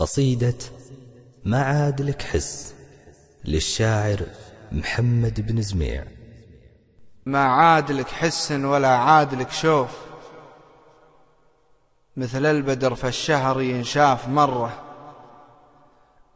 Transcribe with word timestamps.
قصيدة 0.00 0.54
ما 1.44 1.62
عاد 1.62 2.02
لك 2.02 2.22
حس 2.22 2.74
للشاعر 3.44 4.20
محمد 4.72 5.46
بن 5.46 5.62
زميع. 5.62 6.04
ما 7.26 7.44
عاد 7.44 7.92
لك 7.92 8.08
حس 8.08 8.52
ولا 8.52 8.88
عاد 8.88 9.34
لك 9.34 9.50
شوف 9.50 9.90
مثل 12.16 12.46
البدر 12.46 12.94
في 12.94 13.08
الشهر 13.08 13.60
ينشاف 13.60 14.28
مرة. 14.28 14.82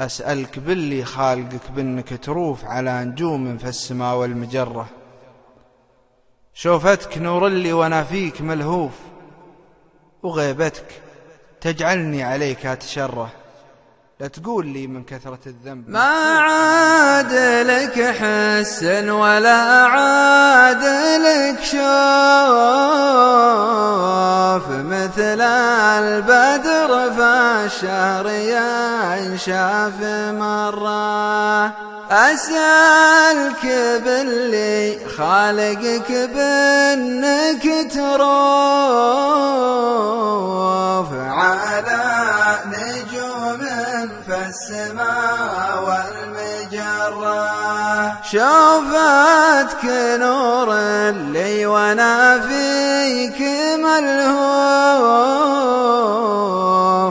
أسألك 0.00 0.58
باللي 0.58 1.04
خالقك 1.04 1.70
بأنك 1.70 2.24
تروف 2.24 2.64
على 2.64 3.04
نجوم 3.04 3.58
في 3.58 3.68
السماء 3.68 4.16
والمجرة. 4.16 4.88
شوفتك 6.54 7.18
نور 7.18 7.46
اللي 7.46 7.72
وأنا 7.72 8.04
فيك 8.04 8.40
ملهوف 8.40 8.98
وغيبتك 10.22 11.02
تجعلني 11.60 12.22
عليك 12.22 12.66
أتشره 12.66 13.39
لا 14.20 14.28
تقول 14.28 14.66
لي 14.66 14.86
من 14.86 15.04
كثرة 15.04 15.38
الذنب. 15.46 15.84
ما 15.88 16.10
عاد 16.38 17.32
لك 17.66 18.00
حس 18.00 18.82
ولا 19.08 19.56
عاد 19.86 20.84
لك 21.26 21.58
شوف 21.62 21.80
مثل 24.68 25.40
البدر 25.40 27.10
فالشهر 27.18 28.26
ينشاف 28.28 30.02
مرة. 30.32 31.66
أسألك 32.10 33.64
باللي 34.04 34.98
خالقك 35.16 36.12
بأنك 36.34 37.64
تروف 37.94 39.60
السماء 44.32 45.84
والمجرة 45.86 47.50
شوفتك 48.22 49.84
نور 50.20 50.68
لي 51.10 51.66
وأنا 51.66 52.40
فيك 52.40 53.40
ملهوف 53.84 55.10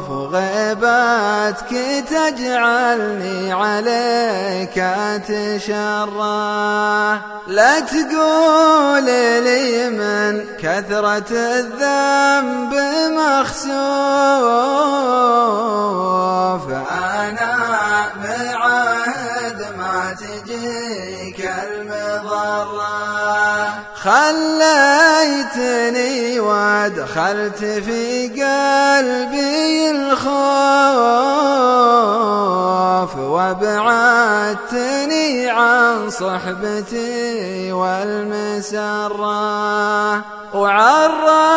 وغيبتك 0.09 1.71
تجعلني 2.09 3.53
عليك 3.53 4.77
أتشرى. 4.77 6.39
لا 7.47 7.80
تقول 7.80 9.05
لي 9.43 9.89
من 9.89 10.45
كثرة 10.61 11.31
الذنب 11.31 12.73
مخسوف 13.17 14.68
تجيك 20.19 21.39
المضرة. 21.63 22.99
خليتني 24.03 25.59
وادخلت 26.39 27.57
في 27.57 28.27
قلبي 28.27 29.91
الخوف 29.91 30.29
وابعدتني 33.17 34.29
عن 35.49 36.09
صحبتي 36.09 37.71
والمسرة. 37.71 39.19
وعرفتني 40.53 41.49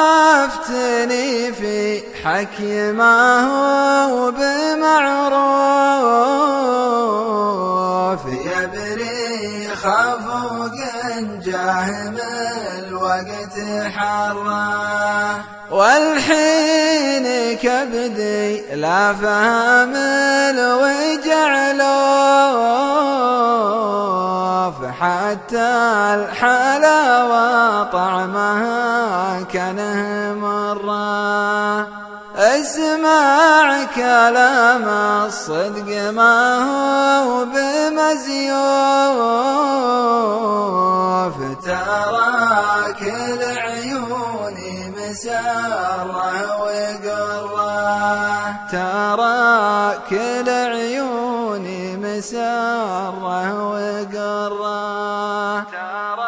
في 1.52 2.02
حكي 2.24 2.92
ما 2.92 3.40
هو 3.46 4.30
بمعروف. 4.30 6.02
يبري 9.83 9.92
خفوق 9.92 10.75
جاهم 11.44 12.16
الوقت 12.79 13.57
حرة 13.96 15.45
والحين 15.70 17.57
كبدي 17.57 18.77
لا 18.77 19.12
فهم 19.12 19.95
الوجعلوف 20.55 21.33
حتى 25.01 25.70
الحلاوة 26.14 27.83
طعمها 27.84 29.42
كانه 29.52 30.34
مرة 30.34 32.02
اسمع 32.36 33.84
كلام 33.96 34.89
الصدق 35.27 36.11
ما 36.11 36.58
هو 36.64 37.45
بمزيوف 37.45 39.12
بسره 45.02 46.05
وقرة. 46.63 47.83
ترى 48.73 49.98
كل 50.11 50.48
عيوني 50.51 51.96
مسره 51.96 53.11
وقرة. 53.73 55.61
ترى 55.61 56.21